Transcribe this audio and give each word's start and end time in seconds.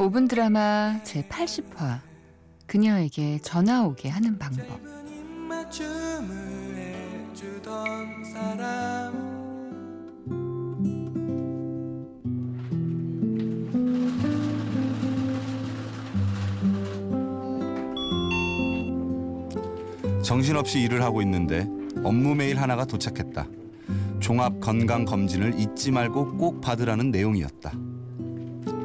5분 0.00 0.30
드라마 0.30 0.98
제 1.04 1.22
80화 1.24 2.00
그녀에게 2.66 3.38
전화 3.42 3.84
오게 3.84 4.08
하는 4.08 4.38
방법 4.38 4.66
정신없이 20.22 20.80
일을 20.80 21.02
하고 21.02 21.20
있는데 21.20 21.68
업무 22.02 22.34
메일 22.34 22.58
하나가 22.58 22.86
도착했다. 22.86 23.46
종합 24.18 24.60
건강 24.60 25.04
검진을 25.04 25.60
잊지 25.60 25.90
말고 25.90 26.38
꼭 26.38 26.62
받으라는 26.62 27.10
내용이었다. 27.10 27.72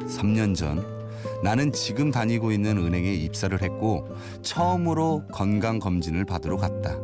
3년 0.08 0.54
전 0.54 0.95
나는 1.42 1.72
지금 1.72 2.10
다니고 2.10 2.52
있는 2.52 2.78
은행에 2.78 3.12
입사를 3.14 3.60
했고 3.60 4.08
처음으로 4.42 5.24
건강 5.32 5.78
검진을 5.78 6.24
받으러 6.24 6.56
갔다. 6.56 6.96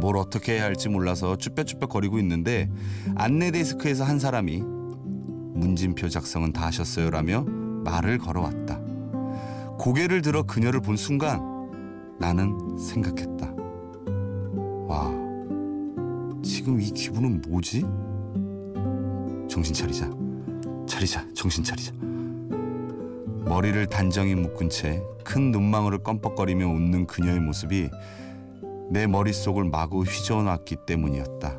뭘 0.00 0.16
어떻게 0.16 0.54
해야 0.54 0.64
할지 0.64 0.88
몰라서 0.88 1.36
쭈뼛쭈뼛 1.36 1.88
거리고 1.88 2.18
있는데 2.18 2.68
안내 3.14 3.50
데스크에서 3.50 4.04
한 4.04 4.18
사람이 4.18 4.58
문진표 5.54 6.08
작성은 6.08 6.52
다 6.52 6.66
하셨어요라며 6.66 7.44
말을 7.84 8.18
걸어왔다. 8.18 8.80
고개를 9.78 10.22
들어 10.22 10.42
그녀를 10.42 10.80
본 10.80 10.96
순간 10.96 11.40
나는 12.18 12.58
생각했다. 12.78 13.52
와, 14.86 15.10
지금 16.42 16.80
이 16.80 16.90
기분은 16.90 17.42
뭐지? 17.48 17.80
정신 19.48 19.74
차리자. 19.74 20.10
차리자. 20.86 21.26
정신 21.34 21.64
차리자. 21.64 21.92
머리를 23.46 23.86
단정히 23.86 24.34
묶은 24.34 24.70
채 24.70 25.02
큰 25.24 25.50
눈망울을 25.50 25.98
껌뻑거리며 25.98 26.66
웃는 26.66 27.06
그녀의 27.06 27.40
모습이 27.40 27.88
내 28.90 29.06
머릿속을 29.06 29.64
마구 29.64 30.02
휘저어놨기 30.02 30.76
때문이었다. 30.86 31.58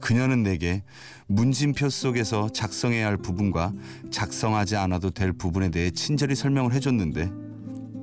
그녀는 0.00 0.44
내게 0.44 0.84
문진표 1.26 1.90
속에서 1.90 2.48
작성해야 2.48 3.08
할 3.08 3.16
부분과 3.16 3.72
작성하지 4.10 4.76
않아도 4.76 5.10
될 5.10 5.32
부분에 5.32 5.70
대해 5.70 5.90
친절히 5.90 6.36
설명을 6.36 6.72
해줬는데 6.72 7.30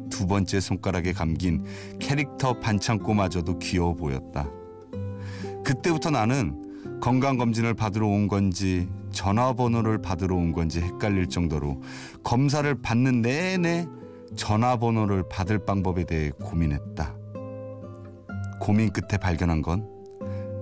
두 0.09 0.27
번째 0.27 0.59
손가락에 0.59 1.13
감긴 1.13 1.63
캐릭터 1.97 2.59
반창고마저도 2.59 3.57
귀여워 3.59 3.95
보였다. 3.95 4.47
그때부터 5.63 6.11
나는 6.11 6.61
건강검진을 7.01 7.73
받으러 7.73 8.07
온 8.07 8.27
건지 8.27 8.87
전화번호를 9.11 10.01
받으러 10.01 10.35
온 10.35 10.51
건지 10.51 10.81
헷갈릴 10.81 11.27
정도로 11.27 11.81
검사를 12.23 12.73
받는 12.81 13.21
내내 13.21 13.87
전화번호를 14.35 15.29
받을 15.29 15.59
방법에 15.59 16.03
대해 16.05 16.31
고민했다. 16.41 17.15
고민 18.59 18.91
끝에 18.91 19.17
발견한 19.19 19.61
건 19.61 19.87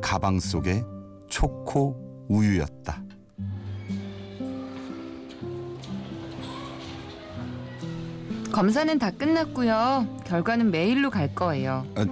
가방 0.01 0.39
속의 0.39 0.83
초코 1.27 2.25
우유였다. 2.27 3.01
검사는 8.51 8.99
다 8.99 9.09
끝났고요. 9.09 10.19
결과는 10.25 10.69
메일로 10.69 11.09
갈 11.09 11.33
거예요. 11.33 11.85
아, 11.95 12.05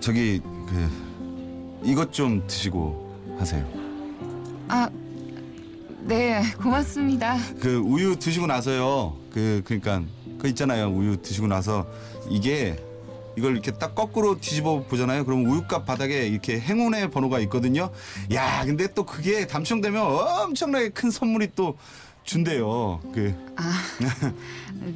저기 0.00 0.40
그 0.40 1.80
이것 1.84 2.12
좀 2.12 2.44
드시고 2.48 3.03
하세요. 3.38 3.66
아, 4.68 4.88
네, 6.02 6.42
고맙습니다. 6.60 7.36
그 7.60 7.76
우유 7.78 8.16
드시고 8.18 8.46
나서요. 8.46 9.16
그 9.32 9.62
그러니까 9.64 10.02
그 10.38 10.48
있잖아요. 10.48 10.88
우유 10.88 11.20
드시고 11.20 11.46
나서 11.46 11.86
이게 12.28 12.76
이걸 13.36 13.52
이렇게 13.52 13.72
딱 13.72 13.94
거꾸로 13.94 14.38
뒤집어 14.38 14.82
보잖아요. 14.84 15.24
그럼 15.24 15.44
우유값 15.46 15.86
바닥에 15.86 16.26
이렇게 16.28 16.60
행운의 16.60 17.10
번호가 17.10 17.40
있거든요. 17.40 17.90
야, 18.32 18.64
근데 18.64 18.86
또 18.94 19.04
그게 19.04 19.46
당첨되면 19.46 20.00
엄청나게 20.02 20.90
큰 20.90 21.10
선물이 21.10 21.50
또 21.56 21.76
준대요. 22.24 23.00
그 23.12 23.34
아, 23.56 23.72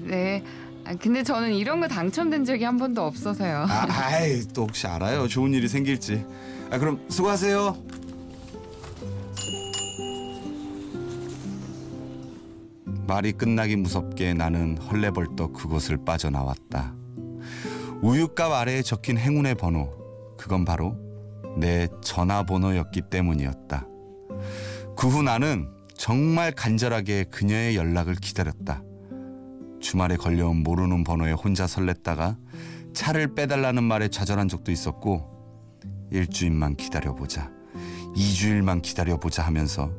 네. 0.07 0.43
아, 0.85 0.95
근데 0.95 1.23
저는 1.23 1.53
이런 1.53 1.81
거 1.81 1.89
당첨된 1.89 2.45
적이 2.45 2.65
한 2.65 2.79
번도 2.79 3.03
없어서요. 3.05 3.67
아, 3.69 3.87
아이 3.89 4.41
또 4.55 4.63
혹시 4.63 4.87
알아요? 4.87 5.27
좋은 5.29 5.53
일이 5.53 5.69
생길지. 5.69 6.25
아 6.71 6.79
그럼 6.79 7.01
수고하세요. 7.09 7.77
말이 13.09 13.33
끝나기 13.33 13.75
무섭게 13.75 14.35
나는 14.35 14.77
헐레벌떡 14.77 15.55
그곳을 15.55 16.05
빠져나왔다. 16.05 16.95
우유값 18.03 18.53
아래에 18.53 18.83
적힌 18.83 19.17
행운의 19.17 19.55
번호. 19.55 19.91
그건 20.37 20.67
바로 20.67 20.95
내 21.57 21.89
전화번호였기 22.03 23.01
때문이었다. 23.09 23.87
그 24.95 25.09
후 25.09 25.23
나는 25.23 25.71
정말 25.97 26.53
간절하게 26.53 27.25
그녀의 27.25 27.77
연락을 27.77 28.15
기다렸다. 28.15 28.83
주말에 29.81 30.17
걸려온 30.17 30.63
모르는 30.63 31.03
번호에 31.03 31.33
혼자 31.33 31.65
설렜다가 31.65 32.37
차를 32.93 33.35
빼달라는 33.35 33.85
말에 33.85 34.09
좌절한 34.09 34.49
적도 34.49 34.71
있었고 34.71 36.11
일주일만 36.11 36.77
기다려보자. 36.77 37.51
이주일만 38.15 38.83
기다려보자 38.83 39.45
하면서 39.45 39.91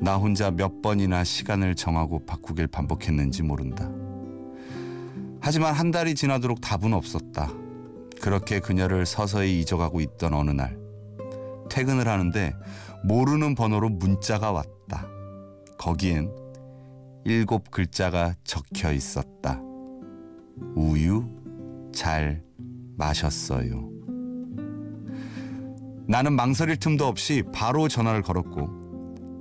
나 0.00 0.16
혼자 0.16 0.50
몇 0.50 0.80
번이나 0.80 1.24
시간을 1.24 1.74
정하고 1.74 2.24
바꾸길 2.24 2.68
반복했는지 2.68 3.42
모른다. 3.42 3.90
하지만 5.40 5.74
한 5.74 5.90
달이 5.90 6.14
지나도록 6.14 6.60
답은 6.60 6.94
없었다. 6.94 7.50
그렇게 8.20 8.60
그녀를 8.60 9.04
서서히 9.04 9.60
잊어가고 9.60 10.00
있던 10.00 10.34
어느 10.34 10.50
날 10.50 10.78
퇴근을 11.70 12.08
하는데 12.08 12.54
모르는 13.04 13.54
번호로 13.54 13.90
문자가 13.90 14.52
왔다. 14.52 15.06
거기엔 15.78 16.34
일곱 17.24 17.70
글자가 17.70 18.34
적혀 18.44 18.92
있었다. 18.92 19.60
우유 20.74 21.24
잘 21.92 22.42
마셨어요. 22.96 23.90
나는 26.06 26.32
망설일 26.34 26.76
틈도 26.76 27.06
없이 27.06 27.42
바로 27.52 27.86
전화를 27.86 28.22
걸었고 28.22 28.79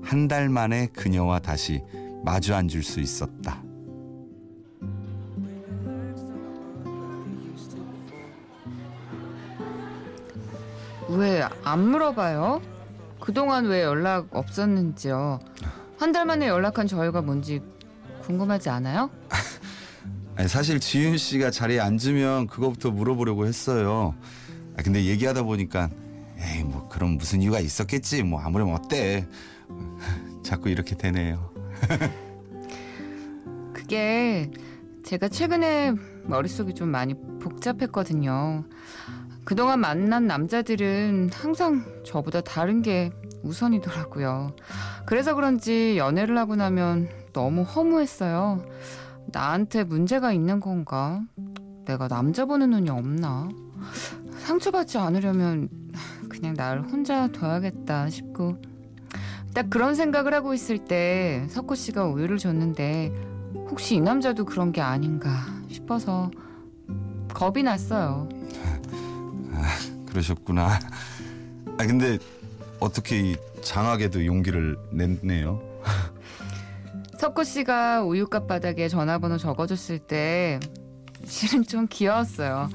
한 0.10 0.28
달 0.28 0.50
만에 0.50 0.88
그녀와 0.88 1.38
다시 1.40 1.84
마주 2.24 2.56
앉을 2.56 2.82
수 2.82 3.00
있었다. 3.00 3.62
왜 11.10 11.42
안 11.64 11.88
물어봐요? 11.90 12.62
그동안 13.20 13.66
왜 13.66 13.84
연락 13.84 14.28
없었는지요? 14.32 15.40
한 15.98 16.12
달 16.14 16.26
만에 16.26 16.48
연락한 16.48 16.88
저희가 16.88 17.22
뭔지 17.22 17.62
궁금하지 18.26 18.70
않아요? 18.70 19.10
아니, 20.36 20.48
사실 20.48 20.80
지윤 20.80 21.18
씨가 21.18 21.52
자리에 21.52 21.80
앉으면 21.82 22.48
그거부터 22.48 22.92
물어보려고 22.92 23.46
했어요. 23.46 24.16
아, 24.78 24.82
근데 24.84 25.04
얘기하다 25.06 25.44
보니까 25.44 25.90
에이 26.38 26.64
뭐 26.64 26.88
그럼 26.88 27.18
무슨 27.18 27.42
이유가 27.42 27.60
있었겠지. 27.60 28.24
뭐 28.24 28.40
아무렴 28.40 28.74
어때? 28.74 29.28
자꾸 30.50 30.70
이렇게 30.70 30.96
되네요. 30.96 31.54
그게 33.72 34.50
제가 35.04 35.28
최근에 35.28 35.94
머릿속이 36.24 36.74
좀 36.74 36.90
많이 36.90 37.14
복잡했거든요. 37.40 38.64
그동안 39.44 39.80
만난 39.80 40.26
남자들은 40.26 41.30
항상 41.32 41.86
저보다 42.04 42.42
다른 42.42 42.82
게 42.82 43.12
우선이더라고요. 43.44 44.56
그래서 45.06 45.36
그런지 45.36 46.00
연애를 46.00 46.36
하고 46.40 46.56
나면 46.56 47.10
너무 47.32 47.62
허무했어요. 47.62 48.66
나한테 49.28 49.84
문제가 49.84 50.34
있는 50.34 50.60
건가? 50.60 51.22
내가 51.86 52.08
남자 52.08 52.46
보는 52.46 52.72
눈이 52.72 52.90
없나? 52.90 53.50
상처받지 54.40 54.98
않으려면 54.98 55.70
그냥 56.28 56.56
나를 56.56 56.82
혼자 56.82 57.28
둬야겠다 57.28 58.10
싶고 58.10 58.58
딱 59.54 59.70
그런 59.70 59.96
생각을 59.96 60.34
하고 60.34 60.54
있을 60.54 60.78
때 60.78 61.46
석호 61.50 61.76
씨가 61.76 62.06
우유를 62.06 62.38
줬는데 62.38 63.12
혹시 63.70 63.96
이 63.96 64.02
남자도 64.02 64.46
그런 64.46 64.72
게 64.72 64.82
아닌가 64.82 65.46
싶어서 65.70 66.30
겁이 67.34 67.64
났어요. 67.64 68.30
그러셨구나. 70.08 70.80
아 71.78 71.86
근데 71.86 72.18
어떻게 72.80 73.20
이 73.20 73.38
장하게도 73.62 74.26
용기를 74.26 74.78
냈네요. 74.92 75.62
석호 77.20 77.44
씨가 77.44 78.04
우유값 78.04 78.48
바닥에 78.48 78.88
전화번호 78.88 79.38
적어줬을 79.38 80.00
때 80.00 80.60
실은 81.26 81.64
좀 81.64 81.88
귀여웠어요. 81.90 82.70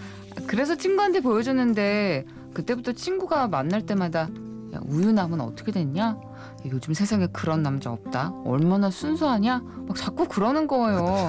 그래서 0.46 0.76
친구한테 0.76 1.20
보여줬는데 1.20 2.26
그때부터 2.52 2.92
친구가 2.92 3.48
만날 3.48 3.86
때마다 3.86 4.28
야, 4.74 4.80
우유 4.84 5.12
남은 5.12 5.40
어떻게 5.40 5.72
됐냐? 5.72 6.18
요즘 6.66 6.94
세상에 6.94 7.26
그런 7.32 7.62
남자 7.62 7.90
없다. 7.90 8.32
얼마나 8.44 8.90
순수하냐? 8.90 9.62
막 9.86 9.96
자꾸 9.96 10.26
그러는 10.26 10.66
거예요. 10.66 11.28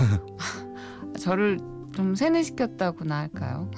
저를 1.20 1.60
좀 1.94 2.16
세뇌시켰다고나 2.16 3.18
할까요? 3.20 3.70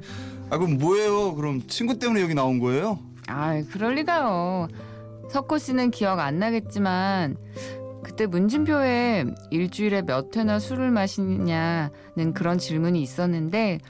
아 0.50 0.58
그럼 0.58 0.78
뭐예요? 0.78 1.34
그럼 1.34 1.62
친구 1.66 1.98
때문에 1.98 2.22
여기 2.22 2.34
나온 2.34 2.58
거예요? 2.58 2.98
아, 3.28 3.60
그럴 3.70 3.94
리가요. 3.94 4.68
석호 5.30 5.58
씨는 5.58 5.90
기억 5.90 6.20
안 6.20 6.38
나겠지만 6.38 7.36
그때 8.04 8.26
문진표에 8.26 9.24
일주일에 9.50 10.02
몇 10.02 10.34
회나 10.36 10.58
술을 10.60 10.90
마시냐는 10.92 12.32
그런 12.34 12.58
질문이 12.58 13.02
있었는데 13.02 13.80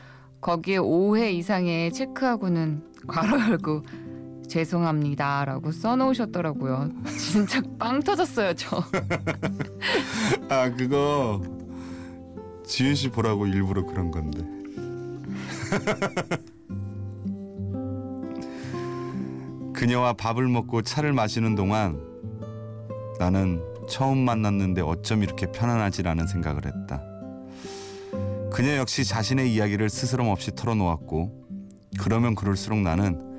거기에 0.40 0.78
5회 0.78 1.32
이상의 1.34 1.92
체크하고는 1.92 2.82
괄호 3.06 3.50
열고 3.50 3.82
죄송합니다라고 4.48 5.72
써놓으셨더라고요. 5.72 6.90
진짜 7.18 7.60
빵 7.78 8.00
터졌어요, 8.00 8.54
저. 8.54 8.82
아 10.48 10.70
그거 10.70 11.42
지윤 12.64 12.94
씨 12.94 13.08
보라고 13.10 13.46
일부러 13.46 13.84
그런 13.86 14.10
건데. 14.10 14.44
그녀와 19.74 20.14
밥을 20.14 20.48
먹고 20.48 20.82
차를 20.82 21.12
마시는 21.12 21.54
동안 21.54 22.00
나는 23.18 23.62
처음 23.88 24.18
만났는데 24.18 24.80
어쩜 24.80 25.22
이렇게 25.22 25.46
편안하지라는 25.52 26.26
생각을 26.26 26.66
했다. 26.66 27.02
그녀 28.50 28.76
역시 28.76 29.04
자신의 29.04 29.52
이야기를 29.52 29.90
스스럼 29.90 30.28
없이 30.28 30.54
털어놓았고 30.54 31.46
그러면 32.00 32.34
그럴수록 32.34 32.80
나는 32.80 33.35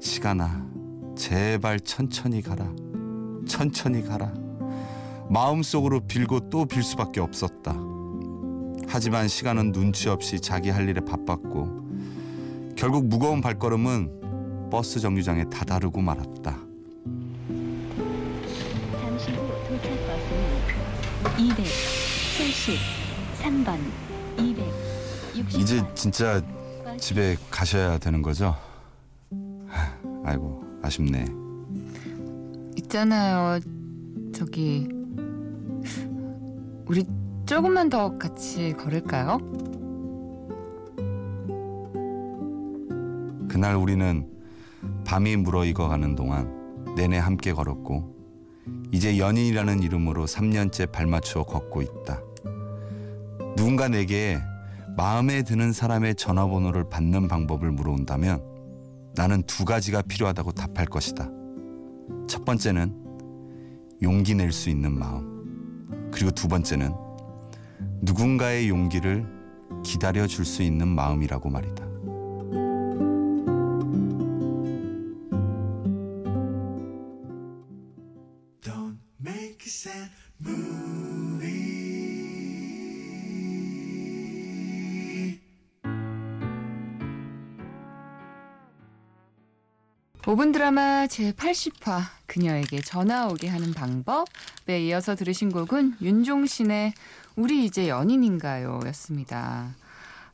시간아 0.00 0.66
제발 1.16 1.80
천천히 1.80 2.42
가라 2.42 2.70
천천히 3.48 4.04
가라 4.04 4.32
마음속으로 5.28 6.00
빌고 6.00 6.50
또 6.50 6.66
빌 6.66 6.82
수밖에 6.84 7.20
없었다. 7.20 7.74
하지만 8.88 9.26
시간은 9.26 9.72
눈치 9.72 10.08
없이 10.08 10.38
자기 10.38 10.70
할 10.70 10.88
일에 10.88 11.00
바빴고 11.00 11.84
결국 12.76 13.06
무거운 13.06 13.40
발걸음은 13.40 14.68
버스 14.70 15.00
정류장에 15.00 15.44
다다르고 15.50 16.00
말았다. 16.00 16.56
잠시 19.00 19.32
후 19.32 19.48
도착 19.68 19.90
버스는 20.06 20.60
273번, 23.42 23.78
260번. 24.36 25.58
이제 25.60 25.82
진짜 25.94 26.40
집에 27.00 27.36
가셔야 27.50 27.98
되는 27.98 28.22
거죠? 28.22 28.56
아이고 30.26 30.60
아쉽네. 30.82 31.24
있잖아요. 32.78 33.60
저기 34.34 34.88
우리 36.86 37.04
조금만 37.46 37.88
더 37.88 38.18
같이 38.18 38.72
걸을까요? 38.72 39.38
그날 43.48 43.76
우리는 43.76 44.28
밤이 45.04 45.36
물어익어 45.36 45.86
가는 45.86 46.16
동안 46.16 46.94
내내 46.96 47.18
함께 47.18 47.52
걸었고 47.52 48.12
이제 48.90 49.18
연인이라는 49.18 49.82
이름으로 49.84 50.26
3년째 50.26 50.90
발맞추어 50.90 51.44
걷고 51.44 51.82
있다. 51.82 52.20
누군가 53.56 53.88
내게 53.88 54.40
마음에 54.96 55.42
드는 55.42 55.72
사람의 55.72 56.16
전화번호를 56.16 56.88
받는 56.90 57.28
방법을 57.28 57.70
물어온다면 57.70 58.55
나는 59.16 59.42
두 59.44 59.64
가지가 59.64 60.02
필요하다고 60.02 60.52
답할 60.52 60.86
것이다. 60.86 61.28
첫 62.28 62.44
번째는 62.44 62.94
용기 64.02 64.34
낼 64.34 64.52
수 64.52 64.68
있는 64.68 64.92
마음. 64.96 66.10
그리고 66.12 66.30
두 66.30 66.48
번째는 66.48 66.92
누군가의 68.02 68.68
용기를 68.68 69.26
기다려 69.82 70.26
줄 70.26 70.44
수 70.44 70.62
있는 70.62 70.86
마음이라고 70.88 71.48
말이다. 71.48 71.85
드라마 90.66 91.06
제80화 91.06 92.00
그녀에게 92.26 92.80
전화 92.80 93.28
오게 93.28 93.46
하는 93.46 93.72
방법에 93.72 94.84
이어서 94.84 95.14
들으신 95.14 95.52
곡은 95.52 95.98
윤종신의 96.02 96.92
우리 97.36 97.64
이제 97.64 97.88
연인인가요? 97.88 98.80
였습니다. 98.86 99.76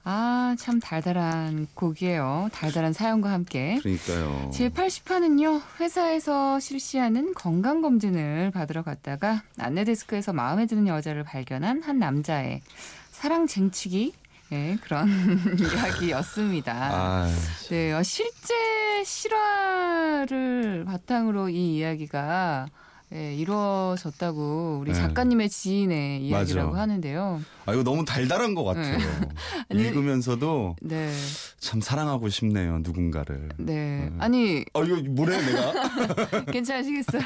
아, 0.05 0.57
참 0.59 0.81
달달한 0.81 1.67
곡이에요. 1.75 2.49
달달한 2.51 2.95
사연과 2.95 3.31
함께. 3.31 3.79
그러니까요. 3.83 4.51
제80화는요, 4.55 5.61
회사에서 5.81 6.59
실시하는 6.59 7.35
건강검진을 7.35 8.53
받으러 8.53 8.83
갔다가 8.83 9.43
안내데스크에서 9.59 10.33
마음에 10.33 10.65
드는 10.65 10.87
여자를 10.87 11.25
발견한 11.25 11.83
한 11.83 11.99
남자의 11.99 12.63
사랑 13.11 13.47
쟁취기, 13.47 14.15
예, 14.53 14.77
그런 14.83 15.09
이야기였습니다. 15.59 16.73
아, 16.75 17.29
네, 17.71 17.93
어, 17.93 18.03
실제 18.03 19.03
실화를 19.05 20.85
바탕으로 20.87 21.49
이 21.49 21.79
이야기가 21.79 22.67
예, 23.15 23.35
이루어졌다고 23.35 24.79
우리 24.81 24.93
네. 24.93 24.99
작가님의 24.99 25.51
지인의 25.51 26.23
이야기라고 26.27 26.71
맞아. 26.71 26.83
하는데요. 26.83 27.43
아 27.67 27.73
이거 27.73 27.83
너무 27.83 28.05
달달한 28.05 28.55
것 28.55 28.65
같아요. 28.65 28.97
아니, 29.71 29.83
읽으면서도 29.83 30.77
네, 30.81 31.13
참 31.59 31.81
사랑하고 31.81 32.29
싶네요 32.31 32.79
누군가를. 32.83 33.51
네. 33.59 34.09
음. 34.11 34.17
아니, 34.19 34.65
아 34.75 34.81
이거 34.81 34.97
뭐래 35.11 35.39
내가? 35.45 36.45
괜찮으시겠어요? 36.53 37.23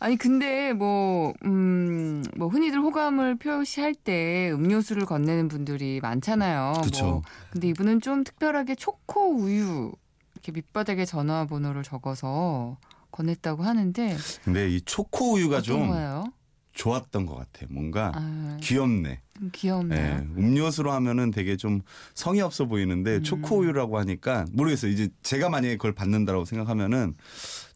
아니 0.00 0.16
근데 0.16 0.72
뭐 0.72 1.34
음, 1.44 2.24
뭐 2.36 2.48
흔히들 2.48 2.80
호감을 2.80 3.36
표시할 3.36 3.94
때 3.94 4.50
음료수를 4.52 5.06
건네는 5.06 5.48
분들이 5.48 6.00
많잖아요. 6.00 6.82
그쵸. 6.84 7.04
뭐 7.04 7.22
근데 7.50 7.68
이분은 7.68 8.00
좀 8.00 8.22
특별하게 8.22 8.74
초코 8.76 9.30
우유 9.34 9.92
이렇게 10.34 10.52
밑바닥에 10.52 11.04
전화번호를 11.04 11.82
적어서 11.82 12.76
건넸다고 13.10 13.60
하는데 13.60 14.16
근데 14.44 14.68
이 14.70 14.80
초코 14.82 15.32
우유가 15.34 15.60
좀 15.60 15.88
거예요? 15.88 16.32
좋았던 16.74 17.26
것 17.26 17.34
같아. 17.34 17.66
뭔가 17.68 18.12
아, 18.14 18.56
귀엽네. 18.60 19.20
좀 19.36 19.50
귀엽네요. 19.52 20.00
예, 20.00 20.40
음료수로 20.40 20.92
하면은 20.92 21.32
되게 21.32 21.56
좀 21.56 21.80
성의 22.14 22.40
없어 22.40 22.66
보이는데 22.66 23.16
음. 23.16 23.22
초코 23.24 23.58
우유라고 23.58 23.98
하니까 23.98 24.44
모르겠어요. 24.52 24.92
이제 24.92 25.08
제가 25.22 25.48
만약에 25.48 25.76
그걸 25.76 25.92
받는다라고 25.92 26.44
생각하면은 26.44 27.16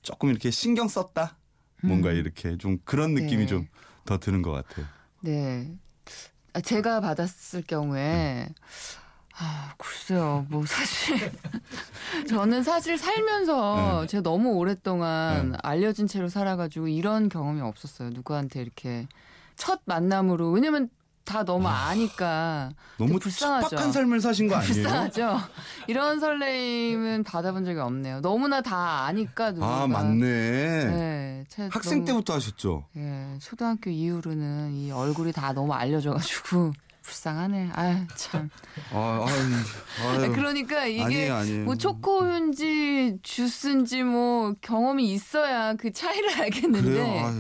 조금 0.03 0.31
이렇게 0.31 0.53
신경 0.53 0.87
썼다. 0.87 1.37
뭔가 1.83 2.11
음. 2.11 2.17
이렇게 2.17 2.57
좀 2.57 2.79
그런 2.85 3.15
느낌이 3.15 3.47
네. 3.47 3.47
좀더 3.47 4.19
드는 4.19 4.43
것 4.43 4.51
같아요. 4.53 4.87
네. 5.21 5.73
아, 6.55 6.61
제가 6.61 7.01
받았을 7.01 7.63
경우에 7.63 8.49
아, 9.35 9.75
글쎄요. 9.79 10.47
뭐 10.51 10.65
사실 10.67 11.17
저는 12.29 12.63
사실 12.63 12.99
살면서 12.99 14.03
네. 14.03 14.07
제가 14.07 14.23
너무 14.23 14.51
오랫동안 14.51 15.53
네. 15.53 15.59
알려진 15.63 16.07
채로 16.07 16.29
살아가지고 16.29 16.89
이런 16.89 17.29
경험이 17.29 17.61
없었어요. 17.63 18.11
누구한테 18.11 18.61
이렇게 18.61 19.07
첫 19.57 19.81
만남으로 19.85 20.51
왜냐면 20.51 20.91
다 21.33 21.45
너무 21.45 21.67
아 21.67 21.95
니까 21.95 22.71
너무 22.99 23.19
불쌍하죠. 23.19 23.69
척박한 23.71 23.93
삶을 23.93 24.21
사신 24.21 24.49
거 24.49 24.57
아니에요? 24.57 24.73
불쌍하죠. 24.75 25.41
이런 25.89 26.21
설레임은 26.21 27.25
받아본 27.25 27.65
적이 27.65 27.79
없네요. 27.81 28.21
너무나 28.21 28.61
다 28.61 29.05
아니까 29.07 29.51
누군가. 29.53 29.83
아 29.83 29.87
맞네. 29.87 30.21
네, 30.21 31.45
학생 31.71 31.99
너무- 32.01 32.05
때부터 32.07 32.35
하셨죠? 32.35 32.85
예, 32.99 33.39
초등학교 33.41 33.89
이후로는 33.89 34.75
이 34.75 34.91
얼굴이 34.93 35.33
다 35.33 35.55
너무 35.55 35.73
알려져가지고 35.73 36.73
불쌍하네. 37.03 37.71
아 37.75 38.07
참. 38.15 38.51
아, 38.93 39.27
아유, 39.27 40.19
아유. 40.23 40.33
그러니까 40.33 40.85
이게 40.87 41.03
아니에요, 41.03 41.35
아니에요. 41.35 41.65
뭐 41.65 41.75
초코인지 41.77 43.19
주스인지 43.23 44.03
뭐 44.05 44.55
경험이 44.61 45.13
있어야 45.13 45.75
그 45.75 45.93
차이를 45.93 46.41
알겠는데 46.43 46.89
그래요? 46.91 47.33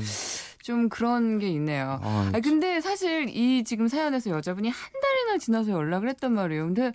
좀 0.63 0.89
그런 0.89 1.39
게 1.39 1.49
있네요. 1.49 2.01
아 2.03 2.33
근데 2.43 2.81
사실 2.81 3.29
이 3.29 3.65
지금 3.65 3.89
사연에서 3.89 4.31
여자분이 4.31 4.69
한 4.69 4.93
달이나 5.01 5.39
지나서 5.39 5.71
연락을 5.73 6.09
했단 6.09 6.33
말이에요. 6.33 6.67
근데 6.67 6.93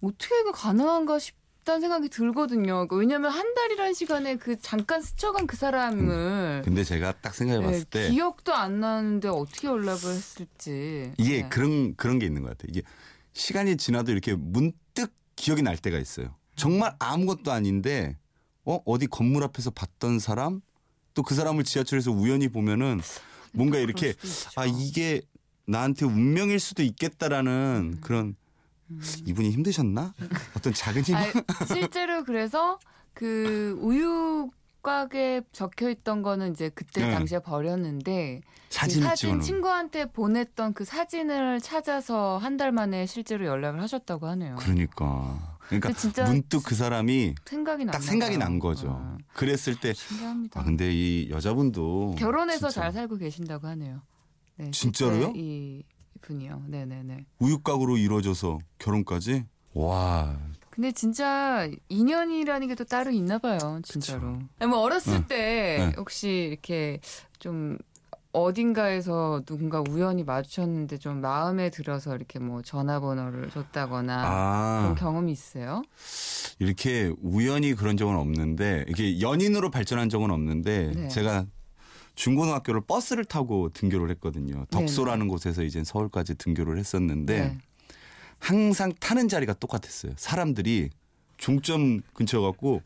어떻게 0.00 0.40
이거 0.40 0.52
가능한가 0.52 1.18
싶다는 1.18 1.80
생각이 1.82 2.08
들거든요. 2.08 2.88
그러니까 2.88 2.96
왜냐면 2.96 3.30
한 3.30 3.54
달이라는 3.54 3.92
시간에 3.92 4.36
그 4.36 4.58
잠깐 4.58 5.02
스쳐간 5.02 5.46
그 5.46 5.56
사람을 5.56 6.62
근데 6.64 6.82
제가 6.82 7.12
딱 7.20 7.34
생각해 7.34 7.62
봤을 7.62 7.80
예, 7.80 7.84
때 7.84 8.10
기억도 8.10 8.54
안 8.54 8.80
나는데 8.80 9.28
어떻게 9.28 9.68
연락을 9.68 10.10
했을지. 10.10 11.12
이게 11.18 11.42
네. 11.42 11.48
그런 11.50 11.94
그런 11.96 12.18
게 12.18 12.26
있는 12.26 12.42
것 12.42 12.48
같아요. 12.48 12.68
이게 12.70 12.82
시간이 13.34 13.76
지나도 13.76 14.12
이렇게 14.12 14.34
문득 14.34 15.12
기억이 15.36 15.62
날 15.62 15.76
때가 15.76 15.98
있어요. 15.98 16.34
정말 16.56 16.94
아무것도 16.98 17.52
아닌데 17.52 18.16
어 18.64 18.80
어디 18.84 19.06
건물 19.06 19.42
앞에서 19.44 19.70
봤던 19.70 20.18
사람 20.18 20.60
또 21.14 21.22
그 21.22 21.34
사람을 21.34 21.64
지하철에서 21.64 22.10
우연히 22.12 22.48
보면은 22.48 23.00
뭔가 23.52 23.76
또 23.78 23.82
이렇게. 23.82 24.14
아 24.56 24.64
이게 24.66 25.22
나한테 25.66 26.04
운명일 26.06 26.58
수도 26.60 26.82
있겠다라는 26.82 27.98
그런 28.00 28.34
이분이 29.26 29.50
힘드셨나? 29.50 30.14
어떤 30.56 30.72
작은 30.72 31.02
힘. 31.02 31.16
아, 31.16 31.22
실제로 31.66 32.24
그래서 32.24 32.78
그 33.14 33.76
우유 33.80 34.50
곽에 34.82 35.42
적혀 35.52 35.90
있던 35.90 36.22
거는 36.22 36.52
이제 36.52 36.70
그때 36.70 37.02
네. 37.04 37.10
당시에 37.12 37.40
버렸는데 37.40 38.40
사진 38.70 39.02
그 39.02 39.08
사진. 39.08 39.40
친구한테 39.40 40.06
보냈던 40.10 40.72
그 40.74 40.84
사진을 40.84 41.60
찾아서 41.60 42.38
한 42.38 42.56
달 42.56 42.72
만에 42.72 43.04
실제로 43.06 43.46
연락을 43.46 43.80
하셨다고 43.82 44.26
하네요. 44.28 44.56
그러니까. 44.56 45.58
그러니까 45.70 46.24
문득 46.24 46.62
그 46.64 46.74
사람이 46.74 47.34
생각이 47.44 47.84
나. 47.84 47.92
딱 47.92 48.02
생각이 48.02 48.36
난 48.36 48.58
거죠. 48.58 49.16
그랬을 49.34 49.76
때 49.78 49.94
신기합니다. 49.94 50.60
아 50.60 50.64
근데 50.64 50.90
이 50.92 51.30
여자분도 51.30 52.16
결혼해서 52.18 52.68
진짜 52.70 52.82
잘 52.82 52.92
살고 52.92 53.16
계신다고 53.18 53.66
하네요. 53.68 54.02
네, 54.56 54.70
진짜로요? 54.72 55.32
이 55.36 55.82
분이요. 56.22 56.64
네네네. 56.68 57.24
우유곽으로 57.38 57.96
이루어져서 57.96 58.58
결혼까지 58.78 59.44
와 59.72 60.36
근데 60.70 60.92
진짜 60.92 61.68
인연이라는 61.88 62.66
게 62.68 62.74
또 62.74 62.84
따로 62.84 63.10
있나 63.10 63.38
봐요, 63.38 63.80
진짜로. 63.84 64.38
아니, 64.58 64.68
뭐 64.70 64.80
어렸을 64.80 65.14
응. 65.14 65.26
때 65.28 65.36
네. 65.78 65.92
혹시 65.96 66.48
이렇게 66.50 67.00
좀 67.38 67.78
어딘가에서 68.32 69.42
누군가 69.44 69.82
우연히 69.88 70.22
마주쳤는데 70.22 70.98
좀 70.98 71.20
마음에 71.20 71.68
들어서 71.70 72.14
이렇게 72.14 72.38
뭐 72.38 72.62
전화번호를 72.62 73.50
줬다거나 73.50 74.22
아, 74.24 74.80
그런 74.82 74.94
경험이 74.94 75.32
있어요? 75.32 75.82
이렇게 76.60 77.12
우연히 77.20 77.74
그런 77.74 77.96
적은 77.96 78.14
없는데 78.14 78.84
이렇게 78.86 79.20
연인으로 79.20 79.70
발전한 79.70 80.08
적은 80.08 80.30
없는데 80.30 80.92
네. 80.94 81.08
제가 81.08 81.46
중고등학교를 82.14 82.82
버스를 82.82 83.24
타고 83.24 83.70
등교를 83.70 84.10
했거든요. 84.10 84.64
덕소라는 84.70 85.26
곳에서 85.26 85.62
이제 85.62 85.82
서울까지 85.82 86.36
등교를 86.36 86.78
했었는데 86.78 87.40
네. 87.40 87.58
항상 88.38 88.92
타는 89.00 89.28
자리가 89.28 89.54
똑같았어요. 89.54 90.12
사람들이 90.16 90.90
종점 91.36 92.02
근처 92.12 92.40
갖고 92.42 92.82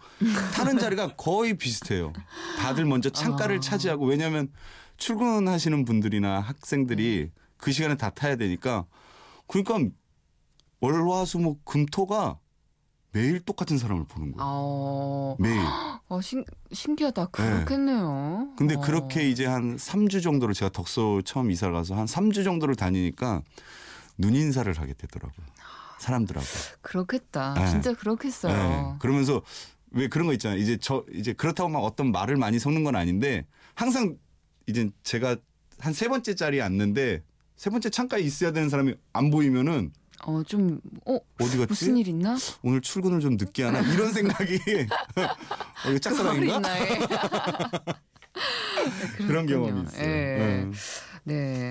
타는 0.54 0.78
자리가 0.78 1.16
거의 1.16 1.54
비슷해요. 1.54 2.12
다들 2.58 2.84
먼저 2.84 3.10
창가를 3.10 3.56
아. 3.56 3.60
차지하고 3.60 4.06
왜냐하면 4.06 4.48
출근하시는 4.96 5.84
분들이나 5.84 6.40
네. 6.40 6.46
학생들이 6.46 7.30
그 7.56 7.72
시간에 7.72 7.96
다 7.96 8.10
타야 8.10 8.36
되니까 8.36 8.86
그러니까 9.46 9.90
월화수목 10.80 11.64
금토가 11.64 12.38
매일 13.12 13.40
똑같은 13.40 13.78
사람을 13.78 14.06
보는 14.06 14.32
거예요. 14.32 14.44
어, 14.44 15.36
매일. 15.38 15.60
어 16.08 16.20
신, 16.22 16.44
신기하다. 16.72 17.26
그렇겠네요. 17.26 18.48
근데 18.56 18.74
어. 18.74 18.80
그렇게 18.80 19.30
이제 19.30 19.46
한 19.46 19.76
3주 19.76 20.20
정도를 20.22 20.52
제가 20.52 20.70
덕소 20.70 21.22
처음 21.22 21.50
이사를 21.52 21.72
가서 21.72 21.94
한 21.94 22.06
3주 22.06 22.42
정도를 22.42 22.74
다니니까 22.74 23.42
눈 24.18 24.34
인사를 24.34 24.72
하게 24.78 24.94
되더라고요. 24.94 25.46
사람들하고. 26.00 26.46
그렇겠다. 26.82 27.54
네. 27.54 27.68
진짜 27.68 27.92
그렇겠어요. 27.94 28.52
네. 28.52 28.94
그러면서 28.98 29.42
왜 29.92 30.08
그런 30.08 30.26
거 30.26 30.32
있잖아요. 30.32 30.58
이제 30.58 30.76
저 30.80 31.04
이제 31.12 31.32
그렇다고 31.32 31.68
막 31.68 31.78
어떤 31.80 32.10
말을 32.10 32.36
많이 32.36 32.58
섞는 32.58 32.82
건 32.82 32.96
아닌데 32.96 33.46
항상 33.74 34.16
이제 34.66 34.90
제가 35.02 35.36
한 35.78 35.92
세 35.92 36.08
번째 36.08 36.34
자리에 36.34 36.62
앉는데 36.62 37.22
세 37.56 37.68
번째 37.70 37.90
창가에 37.90 38.20
있어야 38.20 38.52
되는 38.52 38.68
사람이 38.68 38.94
안 39.12 39.30
보이면은 39.30 39.92
어, 40.26 40.42
좀, 40.44 40.80
어, 41.04 41.16
어디 41.40 41.58
갔지? 41.58 41.66
무슨 41.68 41.96
일 41.98 42.08
있나? 42.08 42.36
오늘 42.62 42.80
출근을 42.80 43.20
좀 43.20 43.36
늦게 43.36 43.64
하나 43.64 43.80
이런 43.80 44.10
생각이 44.12 44.54
어, 45.84 45.90
이거 45.90 45.98
짝사랑인가? 45.98 46.62
예. 46.80 46.98
그런. 49.18 49.44
경험이 49.46 49.82
있어요. 49.82 50.02
예. 50.06 50.64
네. 50.64 50.70
네. 51.24 51.70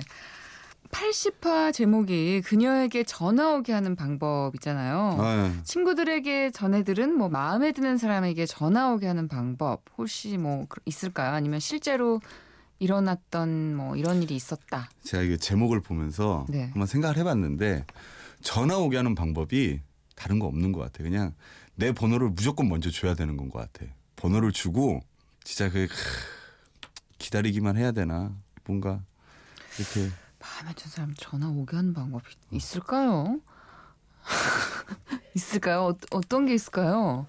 80화 0.92 1.74
제목이 1.74 2.42
그녀에게 2.46 3.04
전화 3.04 3.56
오게 3.56 3.74
하는 3.74 3.96
방법이잖아요. 3.96 5.18
아, 5.20 5.54
친구들에게 5.64 6.52
전해들은 6.52 7.18
뭐 7.18 7.30
마음에 7.30 7.72
드는 7.72 7.98
사람에게 7.98 8.46
전화 8.46 8.92
오게 8.94 9.08
하는 9.08 9.28
방법 9.28 9.82
혹시 9.98 10.38
뭐 10.38 10.66
그- 10.70 10.80
있을까요? 10.86 11.32
아니면 11.34 11.60
실제로 11.60 12.22
일어났던 12.94 13.76
뭐 13.76 13.96
이런 13.96 14.22
일이 14.22 14.36
있었다. 14.36 14.90
제가 15.04 15.24
이게 15.24 15.38
제목을 15.38 15.82
보면서 15.82 16.46
네. 16.50 16.64
한번 16.66 16.86
생각을 16.86 17.18
해봤는데 17.18 17.86
전화 18.42 18.78
오게 18.78 18.98
하는 18.98 19.16
방법이 19.16 19.80
다른 20.16 20.40
거 20.40 20.48
없는 20.48 20.72
것 20.74 20.80
같아. 20.82 21.02
그냥 21.04 21.34
내 21.76 21.92
번호를 21.94 22.30
무조건 22.32 22.68
먼저 22.70 22.92
줘야 22.92 23.16
되는 23.16 23.38
건 23.38 23.50
것 23.50 23.60
같아. 23.60 23.90
번호를 24.18 24.52
주고 24.52 25.02
진짜 25.44 25.70
그 25.70 25.88
크, 25.88 25.94
기다리기만 27.18 27.78
해야 27.78 27.92
되나 27.92 28.36
뭔가 28.66 29.02
이렇게 29.80 30.10
마음에 30.40 30.74
드는 30.76 30.90
사람 30.92 31.14
전화 31.18 31.48
오게 31.50 31.76
하는 31.76 31.94
방법이 31.94 32.26
있을까요? 32.52 33.40
있을까요? 35.36 35.86
어, 35.88 35.98
어떤 36.12 36.46
게 36.46 36.54
있을까요? 36.54 37.28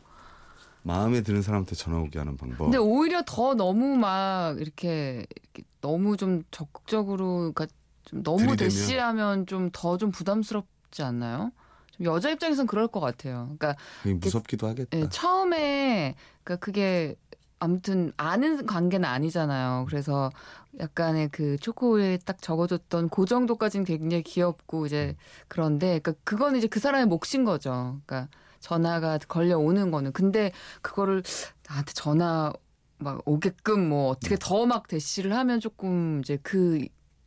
마음에 0.84 1.22
드는 1.22 1.42
사람한테 1.42 1.74
전화 1.74 1.98
오게 1.98 2.18
하는 2.18 2.36
방법. 2.36 2.64
근데 2.64 2.78
오히려 2.78 3.22
더 3.26 3.54
너무 3.54 3.96
막 3.96 4.60
이렇게, 4.60 5.26
이렇게 5.42 5.68
너무 5.80 6.16
좀 6.16 6.44
적극적으로 6.50 7.52
그러니까 7.52 7.66
좀 8.04 8.22
너무? 8.22 8.54
대시하면 8.54 9.46
좀더좀 9.46 10.10
부담스럽지 10.12 11.02
않나요? 11.02 11.52
좀 11.90 12.06
여자 12.06 12.30
입장에선 12.30 12.66
그럴 12.66 12.86
것 12.86 13.00
같아요. 13.00 13.56
그러니까 13.58 13.76
무섭기도 14.20 14.68
하겠다. 14.68 14.98
예, 14.98 15.08
처음에 15.08 16.14
그러니까 16.42 16.64
그게 16.64 17.16
아무튼 17.58 18.12
아는 18.18 18.66
관계는 18.66 19.08
아니잖아요. 19.08 19.86
그래서 19.88 20.30
약간의 20.78 21.30
그 21.30 21.56
초코우유에 21.58 22.18
딱 22.26 22.42
적어줬던 22.42 23.08
그 23.08 23.24
정도까지는 23.24 23.86
굉장히 23.86 24.22
귀엽고 24.22 24.84
이제 24.84 25.16
그런데 25.48 25.98
그러니까 26.00 26.12
그거는 26.24 26.58
이제 26.58 26.66
그 26.66 26.78
사람의 26.78 27.06
몫인 27.06 27.44
거죠. 27.46 28.00
그러니까 28.04 28.28
전화가 28.64 29.18
걸려 29.28 29.58
오는 29.58 29.90
거는 29.90 30.12
근데 30.12 30.50
그거를 30.80 31.22
나한테 31.68 31.92
전화 31.92 32.50
막 32.98 33.20
오게끔 33.26 33.86
뭐 33.90 34.08
어떻게 34.08 34.36
더 34.40 34.64
막 34.64 34.88
대시를 34.88 35.36
하면 35.36 35.60
조금 35.60 36.20
이제 36.24 36.38
그 36.42 36.80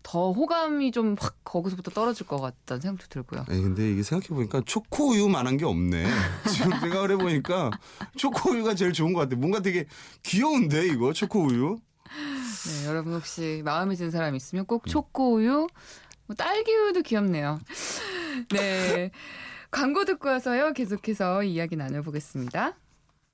더 0.03 0.31
호감이 0.31 0.91
좀 0.93 1.17
확 1.19 1.35
거기서부터 1.43 1.91
떨어질 1.91 2.25
것 2.25 2.39
같다는 2.39 2.79
생각도 2.79 3.07
들고요. 3.09 3.43
아니 3.49 3.61
근데 3.61 3.91
이게 3.91 4.03
생각해 4.03 4.29
보니까 4.29 4.61
초코우유만한 4.65 5.57
게 5.57 5.65
없네. 5.65 6.05
지금 6.49 6.71
생각을 6.79 7.11
해보니까 7.11 7.71
초코우유가 8.15 8.73
제일 8.73 8.93
좋은 8.93 9.11
것 9.11 9.19
같아. 9.19 9.35
뭔가 9.35 9.59
되게 9.61 9.85
귀여운데 10.23 10.87
이거 10.87 11.11
초코우유. 11.11 11.77
네, 12.05 12.87
여러분 12.87 13.15
혹시 13.15 13.61
마음에 13.65 13.95
드는 13.95 14.09
사람 14.11 14.33
있으면 14.33 14.65
꼭 14.65 14.87
초코우유, 14.87 15.67
뭐 16.25 16.35
딸기우유도 16.37 17.01
귀엽네요. 17.01 17.59
네. 18.53 19.11
광고 19.71 20.05
듣고 20.05 20.29
와서요. 20.29 20.73
계속해서 20.73 21.43
이야기 21.43 21.75
나눠보겠습니다. 21.75 22.75